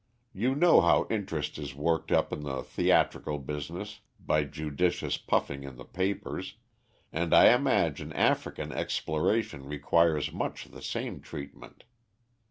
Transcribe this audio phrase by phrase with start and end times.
[0.33, 5.75] You know how interest is worked up in the theatrical business by judicious puffing in
[5.75, 6.55] the papers,
[7.13, 11.83] and I imagine African exploration requires much the same treatment.